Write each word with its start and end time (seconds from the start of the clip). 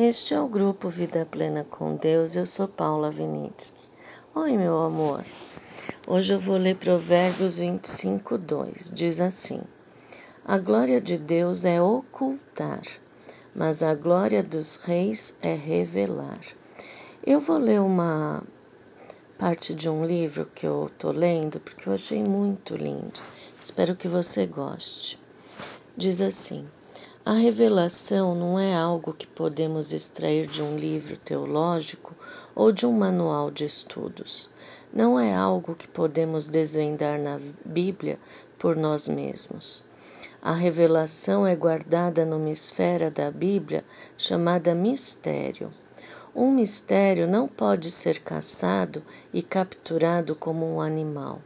Este 0.00 0.32
é 0.32 0.40
o 0.40 0.46
grupo 0.46 0.88
Vida 0.88 1.26
Plena 1.28 1.64
com 1.64 1.96
Deus. 1.96 2.36
Eu 2.36 2.46
sou 2.46 2.68
Paula 2.68 3.10
Vinitsky. 3.10 3.88
Oi, 4.32 4.56
meu 4.56 4.80
amor. 4.80 5.24
Hoje 6.06 6.34
eu 6.34 6.38
vou 6.38 6.56
ler 6.56 6.76
Provérbios 6.76 7.58
25, 7.58 8.38
2. 8.38 8.92
Diz 8.94 9.20
assim: 9.20 9.60
A 10.44 10.56
glória 10.56 11.00
de 11.00 11.18
Deus 11.18 11.64
é 11.64 11.82
ocultar, 11.82 12.80
mas 13.56 13.82
a 13.82 13.92
glória 13.92 14.40
dos 14.40 14.76
reis 14.76 15.36
é 15.42 15.56
revelar. 15.56 16.42
Eu 17.26 17.40
vou 17.40 17.58
ler 17.58 17.80
uma 17.80 18.44
parte 19.36 19.74
de 19.74 19.90
um 19.90 20.06
livro 20.06 20.46
que 20.54 20.64
eu 20.64 20.86
estou 20.86 21.10
lendo 21.10 21.58
porque 21.58 21.88
eu 21.88 21.94
achei 21.94 22.22
muito 22.22 22.76
lindo. 22.76 23.20
Espero 23.60 23.96
que 23.96 24.06
você 24.06 24.46
goste. 24.46 25.18
Diz 25.96 26.20
assim: 26.20 26.68
a 27.24 27.32
revelação 27.32 28.34
não 28.34 28.58
é 28.58 28.74
algo 28.74 29.12
que 29.12 29.26
podemos 29.26 29.92
extrair 29.92 30.46
de 30.46 30.62
um 30.62 30.76
livro 30.76 31.16
teológico 31.16 32.14
ou 32.54 32.72
de 32.72 32.86
um 32.86 32.92
manual 32.92 33.50
de 33.50 33.64
estudos. 33.64 34.48
Não 34.92 35.20
é 35.20 35.34
algo 35.34 35.74
que 35.74 35.86
podemos 35.86 36.48
desvendar 36.48 37.18
na 37.20 37.38
Bíblia 37.64 38.18
por 38.58 38.76
nós 38.76 39.08
mesmos. 39.08 39.84
A 40.40 40.52
revelação 40.52 41.46
é 41.46 41.54
guardada 41.54 42.24
numa 42.24 42.50
esfera 42.50 43.10
da 43.10 43.30
Bíblia 43.30 43.84
chamada 44.16 44.74
mistério. 44.74 45.70
Um 46.34 46.52
mistério 46.52 47.26
não 47.26 47.48
pode 47.48 47.90
ser 47.90 48.20
caçado 48.20 49.02
e 49.34 49.42
capturado 49.42 50.34
como 50.34 50.64
um 50.64 50.80
animal. 50.80 51.40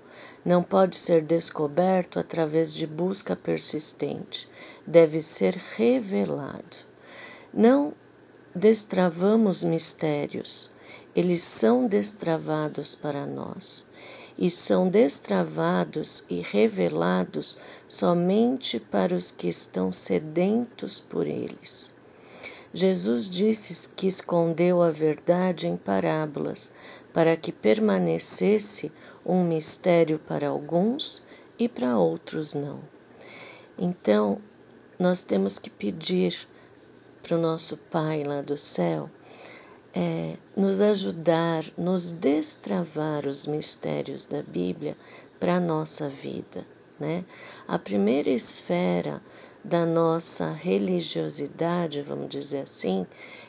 Não 0.45 0.63
pode 0.63 0.97
ser 0.97 1.23
descoberto 1.23 2.19
através 2.19 2.75
de 2.75 2.87
busca 2.87 3.37
persistente 3.37 4.49
deve 4.87 5.21
ser 5.21 5.55
revelado. 5.77 6.77
Não 7.53 7.95
destravamos 8.55 9.63
mistérios, 9.63 10.71
eles 11.15 11.43
são 11.43 11.87
destravados 11.87 12.95
para 12.95 13.27
nós 13.27 13.87
e 14.39 14.51
são 14.51 14.89
destravados 14.89 16.25
e 16.29 16.41
revelados 16.41 17.59
somente 17.87 18.81
para 18.81 19.15
os 19.15 19.31
que 19.31 19.49
estão 19.49 19.93
sedentos 19.93 21.01
por 21.01 21.27
eles. 21.27 21.95
Jesus 22.75 23.29
disse 23.29 23.91
que 23.91 24.07
escondeu 24.07 24.83
a 24.83 24.91
verdade 24.91 25.69
em 25.69 25.77
parábolas, 25.77 26.73
para 27.13 27.37
que 27.37 27.53
permanecesse 27.53 28.91
um 29.25 29.45
mistério 29.45 30.19
para 30.19 30.49
alguns 30.49 31.25
e 31.59 31.69
para 31.69 31.99
outros 31.99 32.55
não. 32.55 32.81
Então, 33.79 34.41
nós 34.99 35.23
temos 35.23 35.59
que 35.59 35.71
pedir 35.71 36.47
para 37.23 37.37
o 37.37 37.41
nosso 37.41 37.77
Pai 37.77 38.25
lá 38.25 38.43
do 38.43 38.59
céu 38.59 39.09
é, 39.95 40.37
nos 40.57 40.81
ajudar, 40.81 41.65
nos 41.77 42.11
destravar 42.11 43.27
os 43.27 43.47
mistérios 43.47 44.25
da 44.25 44.43
Bíblia 44.43 44.97
para 45.39 45.57
a 45.57 45.61
nossa 45.61 46.09
vida. 46.09 46.67
Né? 46.99 47.25
A 47.69 47.79
primeira 47.79 48.31
esfera 48.31 49.21
da 49.65 49.85
nossa 49.85 50.51
religiosidade, 50.51 52.03
vamos 52.03 52.29
dizer 52.29 52.63
assim, 52.63 53.07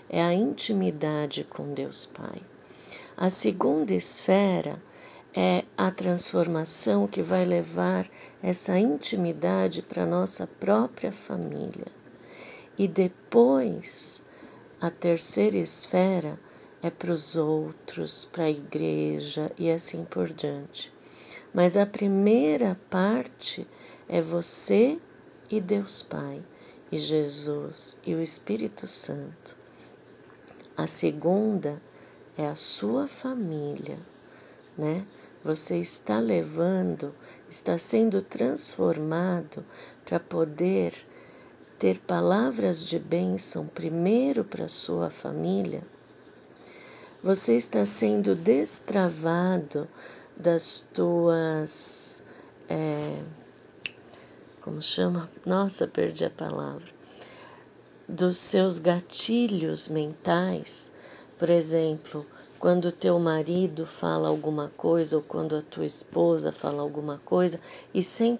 é 0.09 0.21
a 0.21 0.33
intimidade 0.33 1.43
com 1.43 1.73
Deus 1.73 2.05
Pai. 2.05 2.41
A 3.15 3.29
segunda 3.29 3.93
esfera 3.93 4.77
é 5.35 5.63
a 5.75 5.89
transformação 5.89 7.07
que 7.07 7.21
vai 7.21 7.43
levar 7.43 8.07
essa 8.41 8.77
intimidade 8.77 9.81
para 9.81 10.05
nossa 10.05 10.45
própria 10.45 11.11
família. 11.11 11.87
E 12.77 12.87
depois, 12.87 14.25
a 14.79 14.91
terceira 14.91 15.57
esfera 15.57 16.39
é 16.81 16.89
para 16.89 17.11
os 17.11 17.35
outros, 17.35 18.25
para 18.25 18.43
a 18.43 18.49
igreja 18.49 19.51
e 19.57 19.71
assim 19.71 20.03
por 20.05 20.27
diante. 20.31 20.93
Mas 21.53 21.77
a 21.77 21.85
primeira 21.85 22.77
parte 22.89 23.67
é 24.09 24.21
você 24.21 24.99
e 25.49 25.61
Deus 25.61 26.03
Pai, 26.03 26.43
e 26.91 26.97
Jesus 26.97 27.99
e 28.05 28.13
o 28.13 28.21
Espírito 28.21 28.87
Santo. 28.87 29.55
A 30.75 30.87
segunda 30.87 31.81
é 32.37 32.47
a 32.47 32.55
sua 32.55 33.07
família, 33.07 33.99
né? 34.77 35.05
Você 35.43 35.77
está 35.77 36.19
levando, 36.19 37.13
está 37.49 37.77
sendo 37.77 38.21
transformado 38.21 39.63
para 40.05 40.19
poder 40.19 40.93
ter 41.77 41.99
palavras 41.99 42.85
de 42.85 42.97
bênção 42.97 43.67
primeiro 43.67 44.43
para 44.43 44.69
sua 44.69 45.09
família, 45.09 45.83
você 47.21 47.55
está 47.55 47.85
sendo 47.85 48.35
destravado 48.35 49.87
das 50.35 50.87
tuas. 50.93 52.23
É, 52.67 53.21
como 54.61 54.81
chama? 54.81 55.29
Nossa, 55.45 55.87
perdi 55.87 56.25
a 56.25 56.29
palavra. 56.29 56.87
Dos 58.07 58.37
seus 58.37 58.77
gatilhos 58.77 59.87
mentais, 59.87 60.95
por 61.37 61.49
exemplo, 61.49 62.25
quando 62.63 62.93
teu 62.93 63.19
marido 63.19 63.85
fala 63.85 64.29
alguma 64.29 64.69
coisa 64.69 65.17
ou 65.17 65.21
quando 65.21 65.53
a 65.53 65.61
tua 65.61 65.85
esposa 65.85 66.49
fala 66.49 66.81
alguma 66.81 67.19
coisa 67.25 67.59
e 67.93 68.01
sem 68.01 68.39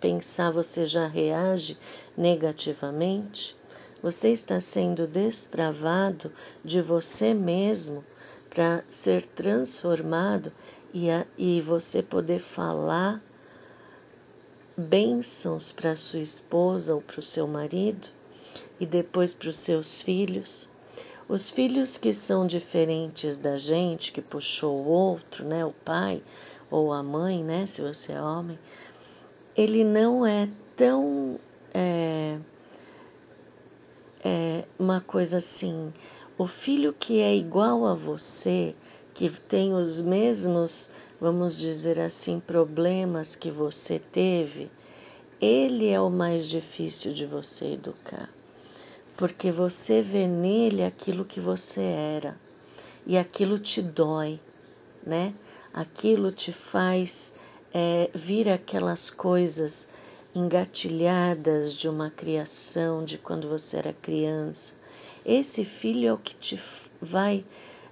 pensar 0.00 0.52
você 0.52 0.86
já 0.86 1.08
reage 1.08 1.76
negativamente, 2.16 3.56
você 4.00 4.30
está 4.30 4.60
sendo 4.60 5.08
destravado 5.08 6.30
de 6.64 6.80
você 6.80 7.34
mesmo 7.34 8.04
para 8.48 8.84
ser 8.88 9.26
transformado 9.26 10.52
e, 10.92 11.10
a, 11.10 11.26
e 11.36 11.60
você 11.60 12.00
poder 12.00 12.38
falar 12.38 13.20
bênçãos 14.76 15.72
para 15.72 15.96
sua 15.96 16.20
esposa 16.20 16.94
ou 16.94 17.00
para 17.00 17.18
o 17.18 17.22
seu 17.22 17.48
marido 17.48 18.06
e 18.78 18.86
depois 18.86 19.34
para 19.34 19.48
os 19.48 19.56
seus 19.56 20.00
filhos 20.00 20.72
os 21.26 21.50
filhos 21.50 21.96
que 21.96 22.12
são 22.12 22.46
diferentes 22.46 23.36
da 23.38 23.56
gente, 23.56 24.12
que 24.12 24.20
puxou 24.20 24.80
o 24.80 24.88
outro, 24.88 25.44
né, 25.44 25.64
o 25.64 25.72
pai 25.72 26.22
ou 26.70 26.92
a 26.92 27.02
mãe, 27.02 27.42
né, 27.42 27.64
se 27.64 27.80
você 27.80 28.12
é 28.12 28.20
homem, 28.20 28.58
ele 29.56 29.84
não 29.84 30.26
é 30.26 30.48
tão 30.76 31.38
é, 31.72 32.38
é 34.22 34.64
uma 34.78 35.00
coisa 35.00 35.38
assim. 35.38 35.92
O 36.36 36.46
filho 36.46 36.92
que 36.92 37.20
é 37.20 37.34
igual 37.34 37.86
a 37.86 37.94
você, 37.94 38.74
que 39.14 39.30
tem 39.30 39.72
os 39.72 40.00
mesmos, 40.00 40.90
vamos 41.20 41.58
dizer 41.58 42.00
assim, 42.00 42.38
problemas 42.38 43.34
que 43.34 43.50
você 43.50 43.98
teve, 43.98 44.70
ele 45.40 45.88
é 45.88 46.00
o 46.00 46.10
mais 46.10 46.50
difícil 46.50 47.14
de 47.14 47.24
você 47.24 47.72
educar 47.72 48.28
porque 49.16 49.50
você 49.50 50.02
vê 50.02 50.26
nele 50.26 50.84
aquilo 50.84 51.24
que 51.24 51.40
você 51.40 51.80
era 51.80 52.36
e 53.06 53.16
aquilo 53.16 53.58
te 53.58 53.82
dói, 53.82 54.40
né? 55.06 55.34
Aquilo 55.72 56.30
te 56.30 56.52
faz 56.52 57.36
é, 57.72 58.10
vir 58.14 58.48
aquelas 58.48 59.10
coisas 59.10 59.88
engatilhadas 60.34 61.74
de 61.74 61.88
uma 61.88 62.10
criação, 62.10 63.04
de 63.04 63.18
quando 63.18 63.48
você 63.48 63.76
era 63.76 63.92
criança. 63.92 64.74
Esse 65.24 65.64
filho 65.64 66.08
é 66.08 66.12
o 66.12 66.18
que 66.18 66.34
te 66.34 66.60
vai 67.00 67.44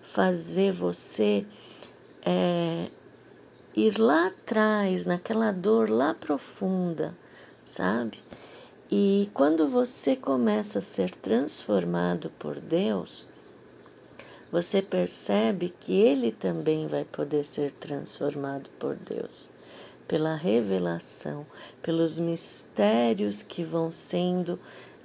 fazer 0.02 0.72
você 0.72 1.46
é, 2.24 2.88
ir 3.74 3.98
lá 3.98 4.26
atrás, 4.26 5.06
naquela 5.06 5.52
dor 5.52 5.88
lá 5.88 6.14
profunda, 6.14 7.16
sabe? 7.64 8.18
E 8.94 9.30
quando 9.32 9.66
você 9.66 10.14
começa 10.14 10.78
a 10.78 10.82
ser 10.82 11.10
transformado 11.12 12.28
por 12.38 12.60
Deus, 12.60 13.30
você 14.50 14.82
percebe 14.82 15.70
que 15.70 15.94
ele 15.94 16.30
também 16.30 16.86
vai 16.86 17.06
poder 17.06 17.42
ser 17.42 17.72
transformado 17.72 18.68
por 18.78 18.94
Deus, 18.96 19.48
pela 20.06 20.34
revelação, 20.34 21.46
pelos 21.80 22.18
mistérios 22.18 23.40
que 23.40 23.64
vão 23.64 23.90
sendo 23.90 24.60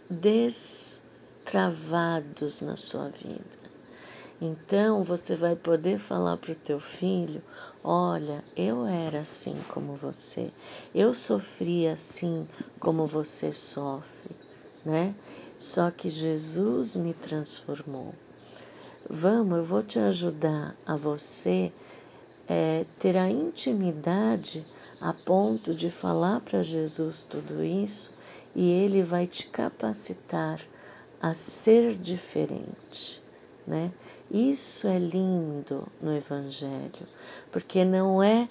destravados 0.10 2.60
na 2.60 2.76
sua 2.76 3.08
vida. 3.08 3.67
Então 4.40 5.04
você 5.04 5.36
vai 5.36 5.56
poder 5.56 6.00
falar 6.00 6.38
para 6.38 6.52
o 6.52 6.56
teu 6.56 6.80
filho: 6.80 7.42
Olha, 7.84 8.44
eu 8.56 8.86
era 8.86 9.22
assim 9.22 9.56
como 9.70 9.96
você, 9.96 10.52
eu 10.94 11.14
sofria 11.14 11.94
assim 11.94 12.48
como 12.80 13.08
você 13.08 13.52
sofre, 13.52 14.36
né? 14.86 15.16
Só 15.58 15.90
que 15.90 16.08
Jesus 16.08 16.96
me 16.96 17.14
transformou. 17.14 18.14
Vamos, 19.10 19.58
eu 19.58 19.64
vou 19.64 19.82
te 19.82 19.98
ajudar 19.98 20.76
a 20.86 20.96
você 20.96 21.72
é, 22.48 22.86
ter 23.00 23.18
a 23.18 23.30
intimidade 23.30 24.66
a 25.02 25.14
ponto 25.14 25.74
de 25.74 25.90
falar 25.90 26.42
para 26.42 26.62
Jesus 26.62 27.24
tudo 27.24 27.64
isso 27.64 28.14
e 28.56 28.70
ele 28.70 29.04
vai 29.04 29.28
te 29.28 29.48
capacitar 29.48 30.60
a 31.22 31.34
ser 31.34 31.96
diferente, 31.96 33.22
né? 33.68 33.92
Isso 34.32 34.88
é 34.88 34.98
lindo 34.98 35.86
no 36.02 36.16
Evangelho, 36.16 37.06
porque 37.52 37.84
não 37.84 38.24
é 38.24 38.48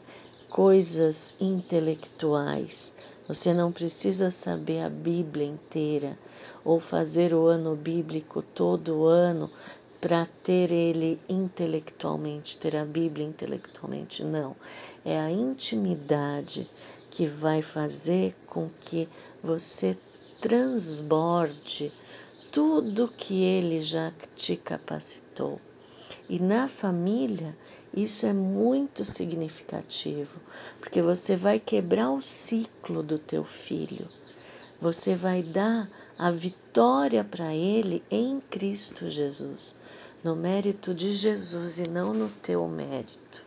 coisas 0.51 1.35
intelectuais. 1.41 2.95
Você 3.27 3.53
não 3.53 3.73
precisa 3.73 4.31
saber 4.31 4.83
a 4.83 4.91
Bíblia 4.91 5.47
inteira 5.47 6.17
ou 6.65 6.79
fazer 6.79 7.33
o 7.33 7.47
ano 7.47 7.75
bíblico 7.75 8.43
todo 8.43 9.07
ano 9.07 9.51
para 10.01 10.27
ter 10.45 10.71
ele 10.71 11.19
intelectualmente, 11.29 12.59
ter 12.59 12.77
a 12.77 12.85
Bíblia 12.85 13.27
intelectualmente. 13.27 14.23
Não. 14.23 14.55
É 15.05 15.19
a 15.19 15.31
intimidade 15.31 16.69
que 17.11 17.27
vai 17.27 17.63
fazer 17.63 18.37
com 18.47 18.69
que 18.81 19.09
você 19.43 19.97
transborde 20.41 21.93
tudo 22.57 23.13
que 23.15 23.43
ele 23.43 23.83
já 23.83 24.11
te 24.35 24.57
capacitou. 24.57 25.61
E 26.27 26.39
na 26.41 26.67
família, 26.67 27.55
isso 27.95 28.25
é 28.25 28.33
muito 28.33 29.05
significativo, 29.05 30.41
porque 30.81 31.03
você 31.03 31.37
vai 31.37 31.61
quebrar 31.61 32.11
o 32.11 32.23
ciclo 32.23 33.03
do 33.03 33.19
teu 33.19 33.45
filho. 33.45 34.09
Você 34.81 35.15
vai 35.15 35.43
dar 35.43 35.87
a 36.19 36.31
vitória 36.31 37.23
para 37.23 37.55
ele 37.55 38.03
em 38.11 38.41
Cristo 38.41 39.07
Jesus, 39.07 39.77
no 40.25 40.35
mérito 40.35 40.95
de 40.95 41.13
Jesus 41.13 41.79
e 41.79 41.87
não 41.87 42.15
no 42.15 42.31
teu 42.41 42.67
mérito. 42.67 43.45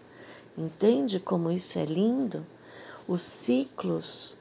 Entende 0.56 1.20
como 1.20 1.50
isso 1.50 1.80
é 1.80 1.86
lindo? 1.86 2.46
Os 3.08 3.24
ciclos 3.24 4.38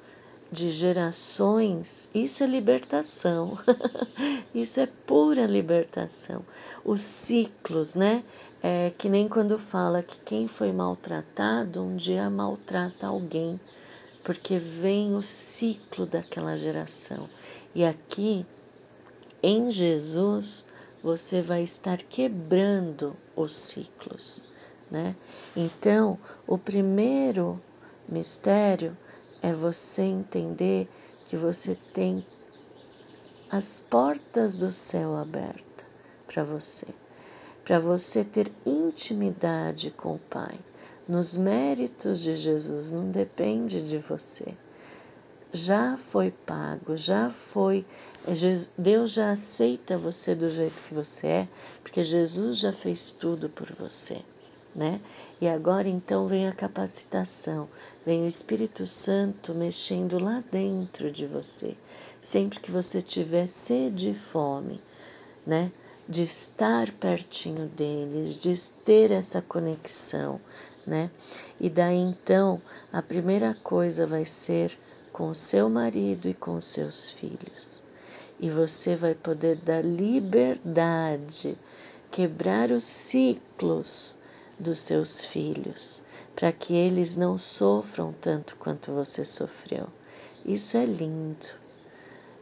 de 0.50 0.70
gerações, 0.70 2.10
isso 2.14 2.42
é 2.42 2.46
libertação, 2.46 3.58
isso 4.54 4.80
é 4.80 4.86
pura 4.86 5.46
libertação. 5.46 6.44
Os 6.84 7.02
ciclos, 7.02 7.94
né? 7.94 8.24
É 8.62 8.90
que 8.96 9.08
nem 9.08 9.28
quando 9.28 9.58
fala 9.58 10.02
que 10.02 10.18
quem 10.20 10.48
foi 10.48 10.72
maltratado 10.72 11.82
um 11.82 11.94
dia 11.94 12.28
maltrata 12.28 13.06
alguém, 13.06 13.60
porque 14.24 14.58
vem 14.58 15.14
o 15.14 15.22
ciclo 15.22 16.06
daquela 16.06 16.56
geração. 16.56 17.28
E 17.74 17.84
aqui, 17.84 18.44
em 19.42 19.70
Jesus, 19.70 20.66
você 21.02 21.40
vai 21.40 21.62
estar 21.62 21.98
quebrando 21.98 23.14
os 23.36 23.52
ciclos, 23.54 24.46
né? 24.90 25.14
Então, 25.54 26.18
o 26.46 26.58
primeiro 26.58 27.60
mistério 28.08 28.96
é 29.43 29.52
você 29.52 30.02
entender 30.02 30.88
que 31.26 31.37
você 31.37 31.76
tem 31.93 32.25
as 33.50 33.79
portas 33.79 34.56
do 34.56 34.70
céu 34.70 35.17
abertas 35.17 35.87
para 36.26 36.44
você, 36.44 36.87
para 37.64 37.79
você 37.79 38.23
ter 38.23 38.52
intimidade 38.67 39.90
com 39.90 40.14
o 40.14 40.19
Pai. 40.19 40.58
Nos 41.08 41.37
méritos 41.37 42.20
de 42.20 42.37
Jesus 42.37 42.90
não 42.90 43.11
depende 43.11 43.81
de 43.81 43.96
você. 43.96 44.55
Já 45.50 45.96
foi 45.96 46.31
pago, 46.31 46.94
já 46.94 47.31
foi. 47.31 47.87
É, 48.26 48.32
Deus 48.76 49.12
já 49.12 49.31
aceita 49.31 49.96
você 49.96 50.34
do 50.34 50.50
jeito 50.50 50.82
que 50.82 50.93
você 50.93 51.26
é, 51.26 51.49
porque 51.82 52.05
Jesus 52.05 52.58
já 52.58 52.73
fez 52.73 53.11
tudo 53.11 53.49
por 53.49 53.73
você, 53.73 54.23
né? 54.78 54.98
E 55.40 55.48
agora 55.48 55.88
então 55.88 56.26
vem 56.26 56.48
a 56.48 56.52
capacitação, 56.52 57.69
Vem 58.08 58.25
o 58.25 58.26
Espírito 58.26 58.86
Santo 58.86 59.54
mexendo 59.54 60.19
lá 60.19 60.42
dentro 60.50 61.12
de 61.12 61.26
você. 61.26 61.76
Sempre 62.22 62.58
que 62.58 62.70
você 62.70 63.02
tiver 63.02 63.46
sede 63.46 64.08
e 64.08 64.14
fome, 64.14 64.80
né? 65.46 65.70
De 66.08 66.22
estar 66.22 66.90
pertinho 66.92 67.66
deles, 67.66 68.40
de 68.40 68.58
ter 68.82 69.10
essa 69.10 69.42
conexão, 69.42 70.40
né? 70.86 71.10
E 71.60 71.69
daí 71.69 71.98
então, 71.98 72.62
a 72.90 73.02
primeira 73.02 73.54
coisa 73.62 74.06
vai 74.06 74.24
ser 74.24 74.74
com 75.12 75.34
seu 75.34 75.69
marido 75.69 76.31
e 76.31 76.32
com 76.32 76.58
seus 76.62 77.12
filhos. 77.12 77.82
E 78.40 78.48
você 78.48 78.96
vai 78.96 79.14
poder 79.14 79.56
dar 79.56 79.84
liberdade, 79.84 81.58
quebrar 82.10 82.70
os 82.70 82.84
ciclos 82.84 84.19
dos 84.58 84.81
seus 84.81 85.25
filhos 85.25 86.02
para 86.34 86.52
que 86.52 86.75
eles 86.75 87.16
não 87.16 87.37
sofram 87.37 88.14
tanto 88.20 88.56
quanto 88.56 88.93
você 88.93 89.25
sofreu. 89.25 89.88
Isso 90.46 90.76
é 90.76 90.84
lindo. 90.84 91.46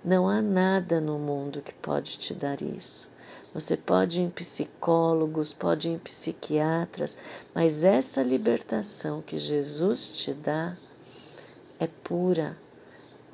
Não 0.05 0.29
há 0.29 0.43
nada 0.43 1.01
no 1.01 1.19
mundo 1.19 1.63
que 1.63 1.73
pode 1.73 2.19
te 2.19 2.35
dar 2.35 2.61
isso. 2.61 3.11
Você 3.55 3.75
pode 3.75 4.21
ir 4.21 4.25
em 4.25 4.31
psicólogos, 4.31 5.55
pode 5.55 5.89
ir 5.89 5.93
em 5.93 5.99
psiquiatras, 5.99 7.17
mas 7.55 7.85
essa 7.85 8.23
libertação 8.23 9.23
que 9.23 9.39
Jesus 9.39 10.15
te 10.15 10.35
dá 10.35 10.77
é 11.81 11.87
pura, 11.87 12.55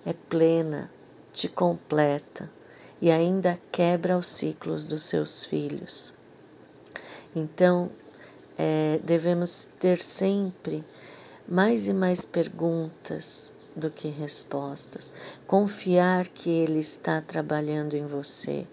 é 0.06 0.12
plena, 0.12 0.88
te 1.32 1.48
completa 1.48 2.48
e 3.00 3.10
ainda 3.10 3.58
quebra 3.72 4.16
os 4.16 4.28
ciclos 4.28 4.84
dos 4.84 5.02
seus 5.02 5.44
filhos. 5.44 6.14
Então, 7.34 7.90
é, 8.58 9.00
devemos 9.04 9.68
ter 9.78 10.00
sempre 10.00 10.84
mais 11.48 11.88
e 11.88 11.92
mais 11.92 12.24
perguntas 12.24 13.54
do 13.74 13.90
que 13.90 14.08
respostas, 14.08 15.12
confiar 15.46 16.28
que 16.28 16.50
Ele 16.50 16.78
está 16.78 17.20
trabalhando 17.20 17.94
em 17.94 18.06
você, 18.06 18.66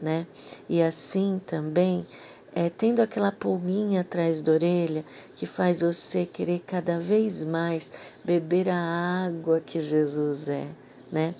né? 0.00 0.26
E 0.68 0.82
assim 0.82 1.40
também, 1.46 2.06
é, 2.54 2.70
tendo 2.70 3.00
aquela 3.00 3.30
pulguinha 3.30 4.00
atrás 4.00 4.40
da 4.40 4.52
orelha 4.52 5.04
que 5.36 5.46
faz 5.46 5.82
você 5.82 6.24
querer 6.24 6.60
cada 6.66 6.98
vez 6.98 7.44
mais 7.44 7.92
beber 8.24 8.68
a 8.68 9.26
água 9.26 9.60
que 9.60 9.80
Jesus 9.80 10.48
é, 10.48 10.66
né? 11.12 11.34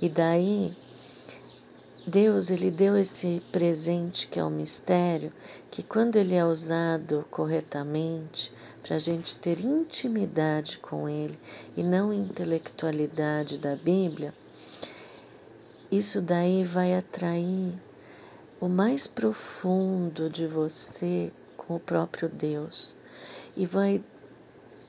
E 0.00 0.08
daí 0.08 0.76
Deus 2.06 2.50
ele 2.50 2.70
deu 2.70 2.96
esse 2.96 3.42
presente 3.52 4.26
que 4.26 4.40
é 4.40 4.44
o 4.44 4.50
mistério, 4.50 5.32
que 5.70 5.82
quando 5.82 6.16
ele 6.16 6.34
é 6.34 6.44
usado 6.44 7.26
corretamente, 7.30 8.52
para 8.82 8.96
a 8.96 8.98
gente 8.98 9.36
ter 9.36 9.60
intimidade 9.60 10.78
com 10.78 11.08
ele 11.08 11.38
e 11.76 11.82
não 11.82 12.12
intelectualidade 12.12 13.58
da 13.58 13.76
Bíblia, 13.76 14.32
isso 15.92 16.22
daí 16.22 16.64
vai 16.64 16.94
atrair 16.94 17.74
o 18.60 18.68
mais 18.68 19.06
profundo 19.06 20.30
de 20.30 20.46
você 20.46 21.30
com 21.56 21.76
o 21.76 21.80
próprio 21.80 22.28
Deus 22.28 22.96
e 23.56 23.66
vai 23.66 24.02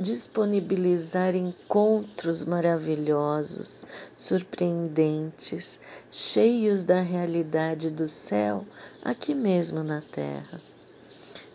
disponibilizar 0.02 1.36
encontros 1.36 2.44
maravilhosos, 2.44 3.86
surpreendentes, 4.16 5.80
cheios 6.10 6.84
da 6.84 7.02
realidade 7.02 7.92
do 7.92 8.08
céu 8.08 8.66
aqui 9.04 9.36
mesmo 9.36 9.84
na 9.84 10.02
terra. 10.02 10.60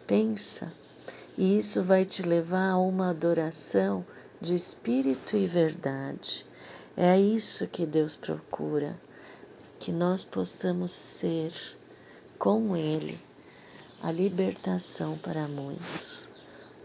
Pensa, 0.06 0.72
e 1.36 1.58
isso 1.58 1.82
vai 1.82 2.04
te 2.04 2.22
levar 2.22 2.70
a 2.70 2.78
uma 2.78 3.10
adoração 3.10 4.06
de 4.40 4.54
espírito 4.54 5.36
e 5.36 5.46
verdade. 5.46 6.46
É 6.96 7.18
isso 7.18 7.66
que 7.66 7.84
Deus 7.84 8.14
procura, 8.14 8.96
que 9.80 9.92
nós 9.92 10.24
possamos 10.24 10.92
ser 10.92 11.52
com 12.38 12.76
Ele 12.76 13.18
a 14.00 14.12
libertação 14.12 15.18
para 15.18 15.48
muitos. 15.48 16.35